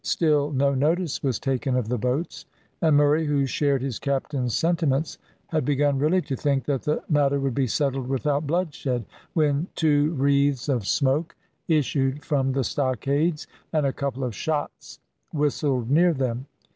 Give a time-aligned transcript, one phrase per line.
[0.03, 2.47] Still no notice was taken of the boats,
[2.81, 7.39] and Murray, who shared his captain's sentiments, had begun really to think that the matter
[7.39, 11.35] would be settled without bloodshed, when two wreaths of smoke
[11.67, 14.97] issued from the stockades, and a couple of shots
[15.33, 16.47] whistled near them.